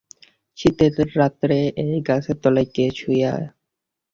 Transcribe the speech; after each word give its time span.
শীতের 0.57 0.93
রাত্রে 1.15 1.57
এই 1.83 1.93
গাছের 2.07 2.37
তলায় 2.43 2.69
কে 2.75 2.85
শুইয়া? 2.97 3.33